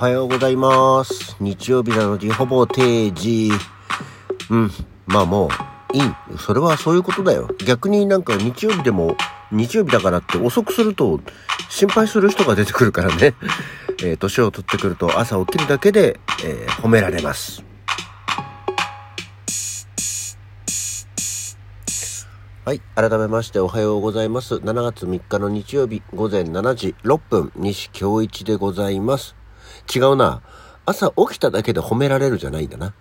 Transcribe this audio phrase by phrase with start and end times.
[0.00, 1.36] はようございます。
[1.40, 3.50] 日曜日なのにほぼ定時。
[4.48, 4.70] うん。
[5.06, 5.50] まあも
[5.92, 6.02] う、いい。
[6.38, 7.50] それはそういうことだよ。
[7.66, 9.14] 逆になんか日曜日でも、
[9.52, 11.20] 日曜日だからって遅くすると
[11.68, 13.34] 心配する人が出てくるからね。
[14.02, 17.62] えー年を取ってくると朝起きるだけで、えー褒められます。
[22.64, 22.80] はい。
[22.94, 24.54] 改めましておはようございます。
[24.54, 29.39] 7月3日の日曜日午前7時6分、西京一でございます。
[29.94, 30.42] 違うな。
[30.86, 32.94] 朝起きただけで褒められるじゃないんだな。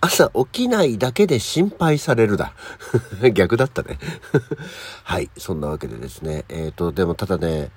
[0.00, 2.52] 朝起きないだけで心配されるだ。
[3.32, 3.98] 逆だったね。
[5.04, 5.30] はい。
[5.36, 6.44] そんなわけでですね。
[6.48, 7.70] えっ、と、でもただね、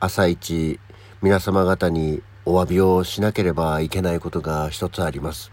[0.00, 0.80] 朝一、
[1.22, 5.52] 皆様方にお詫びをしなければいけないことが一つあります。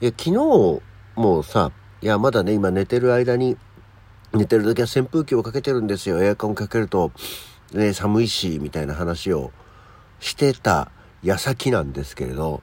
[0.00, 0.32] いや、昨日
[1.16, 3.56] もうさ、いや、まだね、今寝てる間に、
[4.32, 6.22] 寝てる時は扇風機をかけてるんですよ。
[6.22, 7.12] エアコンかけると、
[7.72, 9.50] ね、寒いし、みたいな話を
[10.20, 10.90] してた
[11.22, 12.62] 矢先なんですけれど、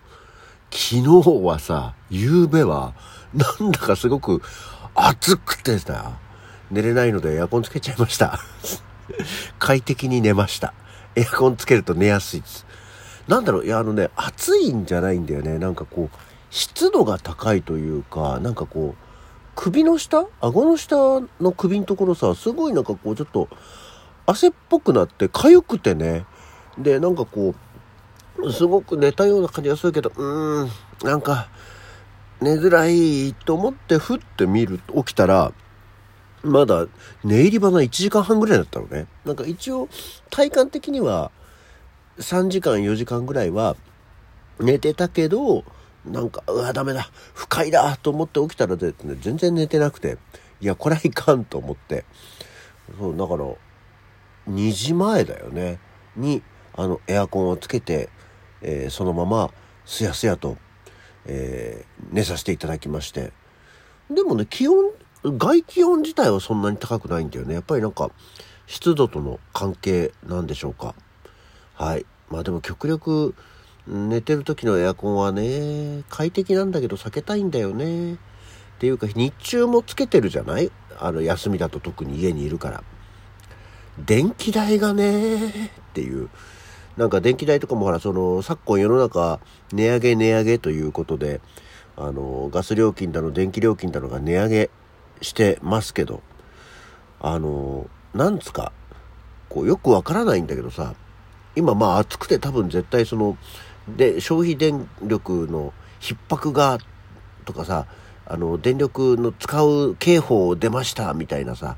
[0.71, 2.93] 昨日はさ、夕べは、
[3.33, 4.41] なんだかすごく
[4.93, 6.17] 暑くてさ、
[6.71, 8.39] 寝れないのでエアコンつけちゃいました。
[9.59, 10.73] 快適に寝ました。
[11.15, 12.65] エアコンつけると寝やすいです。
[13.27, 15.57] なんだろう、いや、あのね、暑いんじゃないんだよね。
[15.57, 16.17] なんかこう、
[16.49, 19.05] 湿度が高いというか、なんかこう、
[19.55, 20.27] 首の下？
[20.41, 20.95] 顎の下
[21.41, 23.49] の首のところさ、すごいなんかこう、ちょっと、
[24.25, 26.25] 汗っぽくなって、痒くてね。
[26.77, 27.55] で、なんかこう、
[28.51, 30.69] すごく寝たような感じがするけど、うーん、
[31.03, 31.49] なんか、
[32.41, 35.53] 寝づらいと思って、ふって見る、起きたら、
[36.43, 36.85] まだ
[37.23, 39.07] 寝入り花1時間半ぐらいだったのね。
[39.25, 39.89] なんか一応、
[40.29, 41.31] 体感的には、
[42.19, 43.75] 3時間、4時間ぐらいは
[44.59, 45.63] 寝てたけど、
[46.05, 50.17] なんか、うわ、ダメだ、不快だと思って起きたらでね、全然寝てなくて、
[50.61, 52.05] いや、これはいかんと思って、
[52.99, 53.45] そう、だから、
[54.49, 55.79] 2時前だよね、
[56.15, 56.43] に、
[56.75, 58.09] あの、エアコンをつけて、
[58.67, 59.51] えーそのまま、
[59.85, 60.57] すやすやと、
[61.25, 63.31] えー寝させていただきまして。
[64.09, 64.91] でもね、気温、
[65.23, 67.53] 外気温自体はそんなに高くないんだよね。
[67.53, 68.09] やっぱりなんか、
[68.67, 70.95] 湿度との関係なんでしょうか。
[71.75, 72.05] はい。
[72.29, 73.35] まあでも極力、
[73.87, 78.13] 寝てる時のエアコンはね、快適なんだけど避けたいんだよね。
[78.13, 78.17] っ
[78.79, 80.71] ていうか、日中もつけてるじゃない？
[80.97, 82.83] あの、休みだと特に家にいるから。
[83.97, 86.29] 電気代がね、っていう。
[86.97, 89.39] なんか電気代とかもほら、その、昨今世の中、
[89.73, 91.41] 値上げ値上げということで、
[91.97, 94.69] あの、ガス料金だの、電気料金だのが値上げ
[95.21, 96.21] してますけど、
[97.19, 98.71] あの、なんつか、
[99.49, 100.95] こう、よくわからないんだけどさ、
[101.55, 103.37] 今まあ暑くて多分絶対その、
[103.87, 106.77] で、消費電力の逼迫が、
[107.43, 107.87] とかさ、
[108.25, 111.75] あの、電力の使う警報出ました、みたいなさ、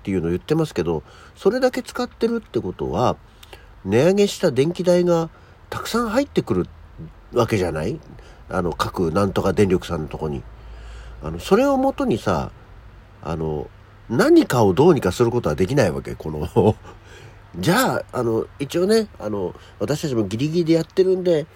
[0.00, 1.02] っていうのを言ってますけど、
[1.36, 3.16] それだけ使ってるってことは、
[3.84, 5.30] 値上げした電気代が
[5.70, 6.66] たくさん入ってくる
[7.32, 7.98] わけじゃない？
[8.48, 10.42] あの、各なんとか電力さんのとこに。
[11.22, 12.50] あの、それをもとにさ、
[13.22, 13.68] あの、
[14.08, 16.76] 何かをどうにかすることはできないわけ、この
[17.58, 21.46] じゃあ、あの、一応ね、あの、私たちもギリギリでやってるんで、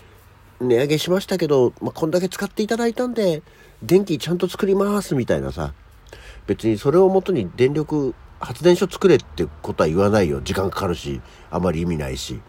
[0.61, 3.43] 値上げしましたけど、まあ、こんだけ使っていただいたんで、
[3.83, 5.73] 電気ちゃんと作ります、みたいなさ。
[6.47, 10.41] 別にそれをもとに電力発電所作れってことは言わないよ。
[10.43, 12.41] 時間かかるし、あまり意味ないし。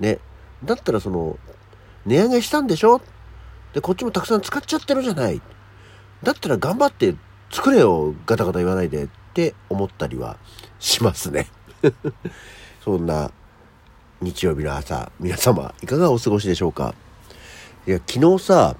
[0.00, 0.18] ね。
[0.64, 1.38] だったらその、
[2.06, 3.00] 値上げしたんでしょ？
[3.72, 5.40] で、こっちもたくさん使っちゃってるじゃない。
[6.22, 7.14] だったら頑張って
[7.50, 10.36] 作れよ、ガタガタ言わないでって思ったりは
[10.78, 11.48] しますね。
[12.84, 13.30] そんな
[14.20, 16.94] 日曜日の朝、皆様いかがお過ごしでしょうか？
[17.86, 18.76] いや、昨日さ、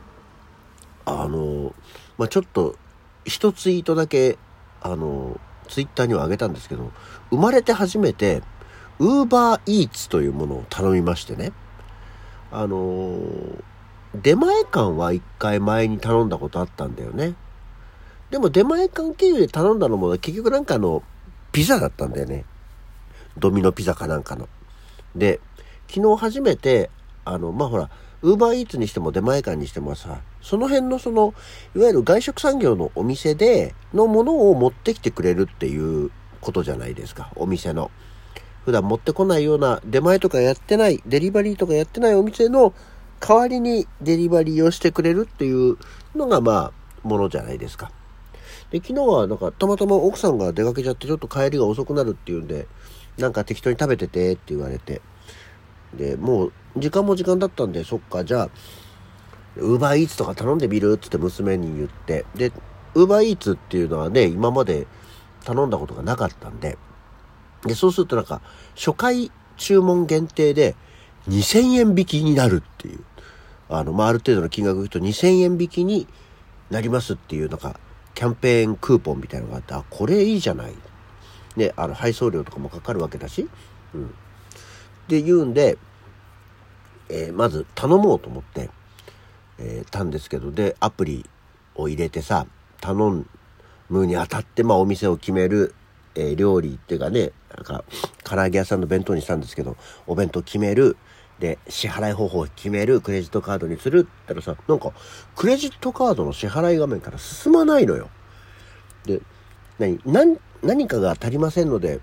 [1.05, 1.75] あの、
[2.17, 2.77] まあ、ちょっと
[3.25, 4.39] 一ツイートだけ、
[4.81, 5.39] あの、
[5.69, 6.93] ツイッターには上げたんですけど、
[7.31, 8.43] 生まれて初めて、
[8.99, 11.53] ウーバーイーツというものを頼みましてね。
[12.53, 13.19] あの、
[14.15, 17.35] 出前館は一回前に頼んだことあったんだよね。
[18.31, 21.03] でも出前館経由で頼んだのも結局なんかあの、
[21.53, 22.45] ピザだったんだよね。
[23.39, 24.49] ドミノピザかなんかの。
[25.17, 25.41] で、
[25.89, 26.91] 昨日初めて、
[27.25, 27.91] あの、まあ、ほら、
[28.23, 31.33] ウーバーイーツにしても出前館にしてもさ、その辺のその、
[31.75, 36.11] いわゆる外食産業のお店で、のものを持ってきてくれるっていう
[36.43, 37.91] ことじゃないですか、お店の。
[38.67, 42.75] 普段持ってこないような出前とかやってない、デリバリーとかやってないお店の
[43.21, 45.79] 代わりにデリバリーをしてくれるっていう
[46.15, 47.91] のがまあ、ものじゃないですか。
[48.71, 52.67] で、昨日はなんかたまたま奥さんが出かけちゃってちょっと帰りが遅くなるっていうんで、
[53.17, 55.01] なんか適当に食べててって言われて。
[55.95, 58.51] で、もう時間も時間だったんで、そっか、じゃあ、
[59.57, 60.93] ウーバーイーツとか頼んでみる？
[60.95, 62.25] っつって娘に言って。
[62.35, 62.53] で、
[62.95, 64.87] ウーバーイーツっていうのはね、今まで
[65.45, 66.79] 頼んだことがなかったんで。
[67.65, 68.41] で、そうするとなんか、
[68.75, 70.75] 初回注文限定で、
[71.29, 73.01] 2000円引きになるっていう。
[73.69, 76.07] あの、まあ、ある程度の金額言うと2000円引きに
[76.71, 77.79] なりますっていう、なんか、
[78.15, 80.75] キャンペーンクーポンみたいなのがあって、あ、これいいじゃない。
[81.57, 83.49] ね、あの、配送料とかもかかるわけだし。
[83.95, 84.07] うん。
[84.07, 84.09] っ
[85.09, 85.79] ていうんで、
[87.09, 88.71] えー、まず頼もうと思って、
[89.59, 91.29] えー、たんですけど、で、アプリ
[91.75, 92.47] を入れてさ、
[92.81, 93.25] 頼
[93.89, 95.75] むにあたって、まあ、お店を決める、
[96.15, 97.85] えー、料理っていうかね、なんか、
[98.25, 100.97] 唐揚げ屋さんの弁当にしたんですけど、お弁当決める、
[101.39, 104.93] で、支払い方法を決める、クレジットカードにするったらさ、なんか、
[105.35, 108.09] クレジットカードの支払い画面から進まないのよ。
[109.05, 109.21] で、
[109.79, 112.01] 何、何、何かが足りませんので、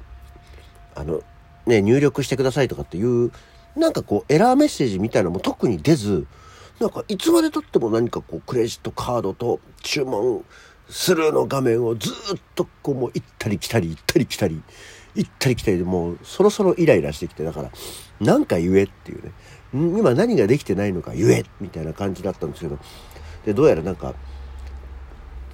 [0.96, 1.22] あの、
[1.66, 3.32] ね、入力してくださいとかっていう、
[3.76, 6.28] なんかこう、エラーメッセージみたいなのも特に出ず、
[6.82, 10.44] なんかいつまでたっても何かこう、クレジットカードと注文
[10.90, 12.14] するの画面をずっ
[12.56, 14.64] とこう、もう行ったり来たり行ったり来たり、
[15.14, 17.72] 行ったり来たりでもうそろそろイライラしてきて、だから、
[18.20, 19.32] なんか言えっていうね、
[20.00, 22.80] 今何ができてないのか言えみたいな感じだったんですけど、
[23.46, 24.16] で、どうやらなんか、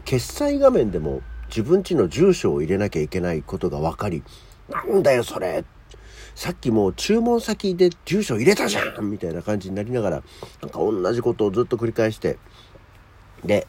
[0.05, 4.23] 決済画面でも自分ちの住所を入れなきゃいけないことが分かり、
[4.69, 5.65] なんだよそれ
[6.37, 10.23] さっきもう注文先で住所入れたじゃんみたいな感じになりながら、
[10.61, 12.37] なんか同じことをずっと繰り返して、
[13.43, 13.65] で、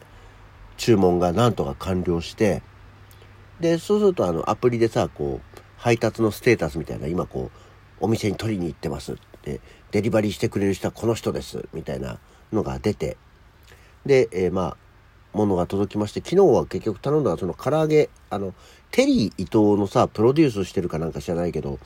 [0.77, 2.61] 注文がなんとか完了して、
[3.59, 7.59] で、そうするとあのアプリでさ、こう、配達のステータスみたいな、今こう、
[8.01, 9.15] お店に取りに行ってます。
[9.15, 12.19] って、デリバリーしてくれる人はこの人です、みたいな
[12.53, 13.17] のが出て、
[14.05, 14.77] で、えー、まあ、
[15.33, 18.55] ものが届きまして、昨日は結局頼んだその唐揚げ、あの、
[18.91, 21.79] テリー伊藤のさ、プロデュースしてるかなんか知らないけど、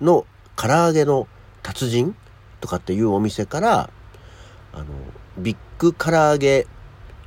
[0.00, 0.26] の
[0.56, 1.26] 唐揚げの
[1.62, 2.14] 達人
[2.60, 3.90] とかっていうお店から、
[4.72, 4.86] あの、
[5.38, 6.66] ビッグ唐揚げ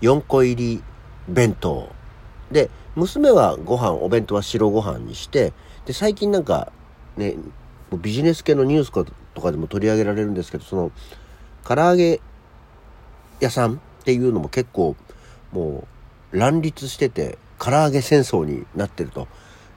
[0.01, 0.83] 4個入り
[1.27, 1.89] 弁当。
[2.51, 5.53] で、娘はご飯、お弁当は白ご飯にして、
[5.85, 6.71] で、最近なんか、
[7.17, 7.35] ね、
[8.01, 8.91] ビジネス系のニュース
[9.33, 10.91] とかでも取り上げられるんですけど、その、
[11.63, 12.21] 唐揚げ
[13.39, 14.95] 屋さんっていうのも結構、
[15.51, 15.87] も
[16.31, 19.27] う、乱立してて、唐揚げ戦争になってると。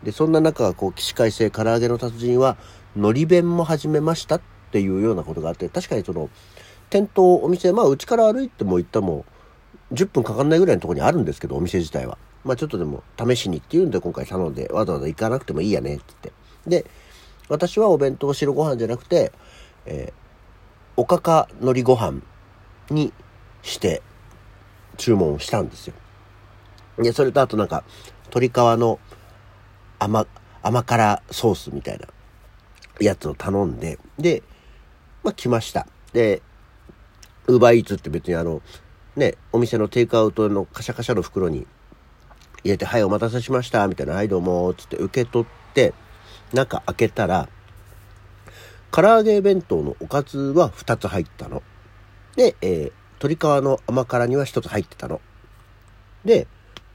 [0.03, 2.57] で、そんな中、こう、起死回生唐揚げの達人は、
[2.97, 4.41] のり弁も始めましたっ
[4.73, 6.31] ていうようなことがあって、確かにその、
[6.89, 9.25] 店頭、お店、まあ、うちから歩いても行ったも、
[9.93, 12.19] 10分かかんないぐらいのところにあるんですけど、お店自体は。
[12.45, 16.35] まあ、ちょっとでも試しにっていうんで今回頼んで、わざわざ行かなくてもいいやねって言っ
[16.75, 16.83] て。
[16.85, 16.91] で、
[17.49, 19.33] 私はお弁当白ご飯じゃなくて、
[19.87, 20.21] えー、
[20.97, 22.21] おかかのりご飯
[22.91, 23.13] に
[23.63, 24.03] して
[25.00, 25.94] 注文をしたんですよ。
[26.99, 27.85] で、それとあとなんか、
[28.25, 29.00] 鶏皮の
[29.99, 30.26] 甘、
[30.62, 32.06] 甘辛ソースみたいな
[33.00, 34.43] やつを頼んで、で、
[35.25, 35.87] まあ来ました。
[36.12, 36.43] で、
[37.47, 38.61] ウーバーイーツって別にあの、
[39.17, 41.67] ね、お店のテイクアウトのカシャカシャの袋に
[42.62, 45.94] 入れて、はい、お待たせしました、みたいな、はい、どうも、つって受け取って、
[46.52, 47.49] 中開けたら、
[48.91, 51.62] 唐揚げ弁当のおかずは2つ入ったの。
[52.37, 55.21] で、えー、鶏皮の甘辛には1つ入ってたの。
[56.25, 56.47] で、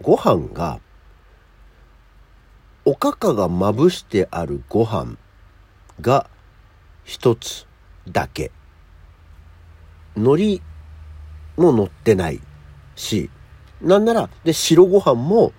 [0.02, 0.80] ご飯が、
[2.84, 5.18] おかかがまぶしてあるご飯
[6.02, 6.28] が
[7.06, 7.68] 1つ
[8.08, 8.52] だけ。
[10.16, 10.62] 海苔
[11.58, 12.42] も乗ってない
[12.96, 13.30] し、
[13.80, 15.54] なんなら、で、白ご飯も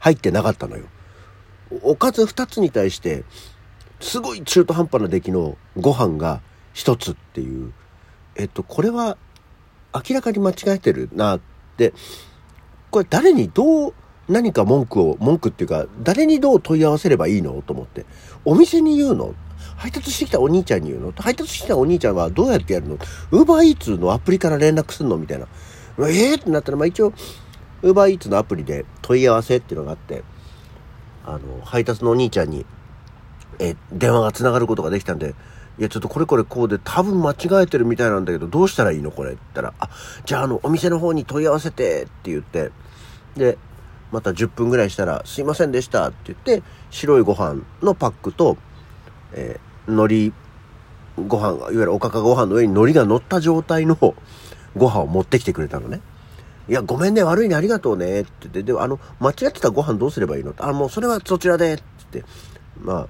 [0.00, 0.86] 入ってなかったのよ。
[1.82, 3.24] おかず2つに対して、
[4.00, 6.40] すごい中途半端な出来のご飯が
[6.72, 7.74] 1つっていう。
[8.34, 9.18] えっと、これは
[10.08, 11.40] 明らかに間違えてるなっ
[11.76, 11.92] て、
[12.90, 13.94] これ誰にどう
[14.28, 18.06] 何か文句を、文句っていうか、誰にどう問い合わせればいいのと思って。
[18.44, 19.34] お店に言うの？
[19.76, 21.12] 配達してきたお兄ちゃんに言うの？
[21.12, 22.94] 配達してきたお兄ちゃんはどうやってやるの？
[23.30, 25.46] ウーバーイーツのアプリから連絡すんのみたいな。
[26.08, 27.12] ええー、ってなったら、まあ一応、
[27.82, 30.24] ウーバーイーツのアプリで問い合わせっていうのがあって、
[31.24, 32.66] あの、配達のお兄ちゃんに、
[33.58, 35.34] え、電話が繋がることができたんで、
[35.78, 39.90] いや、ちょっとこれこれこうで多分間違えてるみたいなんだけど、どうしたらいいのこれって言ったら、あ、
[40.24, 42.70] じゃああの、お店の方に問い合わせてって言って、
[43.36, 43.58] で、
[44.12, 48.56] また10分ぐらいしたら、すいませんでしたって言って、白いご飯のパックと、
[49.32, 50.46] えー、海苔
[51.28, 53.96] ご飯、いわゆるおかかご飯の上に海苔が乗った状態の
[54.76, 56.00] ご飯を持ってきてくれたのね。
[56.68, 62.30] いや、ごめんね、悪いね、ありがとうね、って言って、で、あの、間違ってたご飯どうすればいいのあ、もうそれはそちらで、って言って、
[62.80, 63.08] まあ、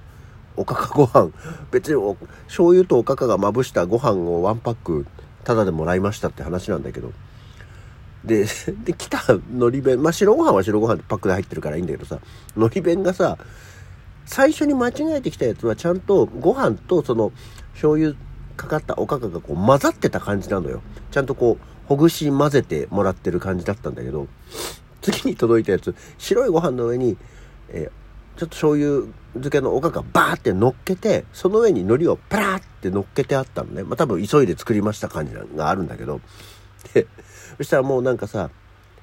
[0.57, 1.31] おかかご飯、
[1.71, 2.15] 別に
[2.47, 5.05] 醤油とおかかがまぶしたご飯をワンパック、
[5.43, 7.13] タダでもらいましたって話なんだけど、
[8.25, 8.45] で、
[8.83, 12.19] で、来た海苔弁、まあ、白ご飯は白ご飯パックで入ってるからいいんだけどさ、
[12.55, 13.37] 海苔弁がさ、
[14.25, 17.31] 最初に間違えてきたやつはちゃんとご飯とその
[17.71, 18.13] 醤油
[18.57, 20.81] かかったおかかがこう混ざってた感じなのよ。
[21.11, 24.27] ちゃんとこう、ほぐし混ぜてもらってる感じだったんだけど、
[25.01, 27.15] 次に届いたやつ、白いご飯の上に、
[27.69, 28.06] えー、
[28.37, 33.83] ちょっと醤油漬けのおかかバーって乗っけて、その上に海苔をパラーって乗っけてあったのね。
[33.83, 36.21] まあ多分急いで作りました感じがあるんだけど。
[36.93, 37.07] で、
[37.57, 38.51] そしたらもうなんかさ、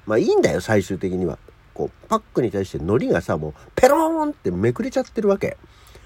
[0.05, 1.37] まあいいんだよ、最終的には。
[1.73, 5.57] こう、パックに対して海苔がさ、もうペローンってめくれちゃってるわけ。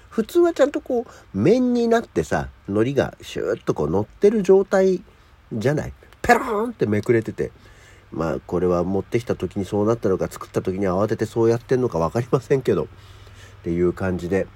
[0.08, 5.02] 普通はちゃんとこう、面になってさ、海苔がシューッとこう乗ってる状態
[5.52, 5.92] じゃない。
[6.20, 7.52] ペローンってめくれてて。
[8.12, 12.88] まあこれは持ってきた時にそうなったのか作った時に慌ててそうやってんのか分かりませんけど
[13.60, 14.46] っていう感じで。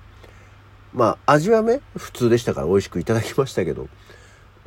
[0.93, 3.89] まあ味はね普通でしたから美味しくいただきましたけど。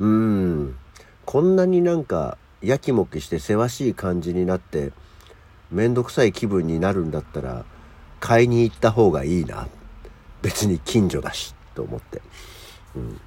[0.00, 0.76] うーん。
[1.24, 4.92] こんなになんかやきもきしてせわしい感じになって
[5.70, 7.64] 面倒くさい気分になるんだったら
[8.18, 9.68] 買いに行った方がいいな。
[10.42, 12.22] 別に近所だしと思って、
[12.96, 13.20] うん、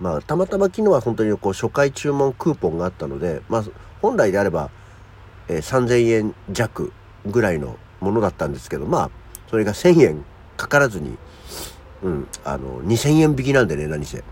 [0.00, 3.64] まあたまたま昨日は本当にこう初回注文クーポンがあったのでまあ
[4.00, 4.70] 本来であれば、
[5.48, 6.92] えー、3000円弱
[7.26, 9.10] ぐらいのものだったんですけどまあ
[9.50, 10.24] それが1000円
[10.58, 11.16] かからずに、
[12.02, 14.22] うん、あの2000円引きなんでね何せ、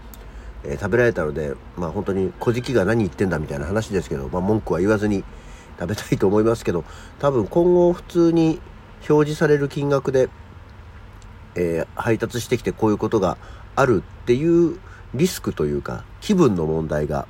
[0.64, 5.24] えー、食べられたのでまあ本当に小じきが何言ってんだみたいな話ですけど、まあ、文句は言わずに
[5.78, 6.84] 食べたいと思いますけど
[7.20, 8.60] 多分今後普通に
[9.08, 10.28] 表示される金額で、
[11.54, 13.38] えー、配達してきてこういうことが
[13.76, 14.78] あるっていう
[15.14, 17.28] リスクというか気分の問題が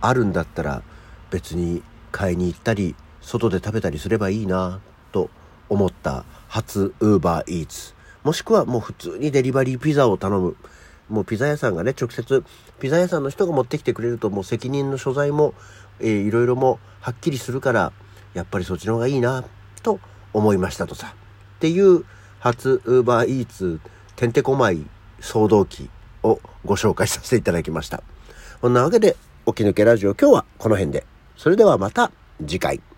[0.00, 0.82] あるんだったら
[1.30, 4.80] 別に買いに行ったり外で食べたりすればいいな
[5.12, 5.30] と
[5.68, 7.94] 思った初ウーバーイーツ。
[8.24, 10.56] もしくはもう普通にデリバリーピザを頼む
[11.08, 12.44] もうピザ屋さんがね直接
[12.80, 15.54] ピザ屋さんの人が持ってきてくれるともう責任の所在も、
[16.00, 17.92] えー、いろいろもはっきりするから
[18.34, 19.44] やっぱりそっちの方がいいな
[19.82, 20.00] と
[20.32, 21.14] 思いましたとさ
[21.56, 22.04] っていう
[22.38, 23.80] 初ウーバーイーツ
[24.16, 24.84] てんてこまい
[25.20, 25.90] 騒動機
[26.22, 28.02] をご紹介させていただきました。
[28.60, 31.04] こんなわけで、起き抜けラジオ今日はこの辺で。
[31.36, 32.12] それではまた
[32.46, 32.91] 次回。